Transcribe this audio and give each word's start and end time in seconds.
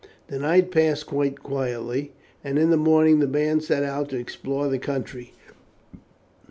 The 0.29 0.39
night 0.39 0.71
passed 0.71 1.05
quite 1.05 1.43
quietly, 1.43 2.13
and 2.43 2.57
in 2.57 2.71
the 2.71 2.75
morning 2.75 3.19
the 3.19 3.27
band 3.27 3.63
set 3.63 3.83
out 3.83 4.09
to 4.09 4.17
explore 4.17 4.67
the 4.67 4.79
country. 4.79 5.33